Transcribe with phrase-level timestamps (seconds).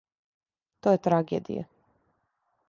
[0.87, 1.67] То је трагедија.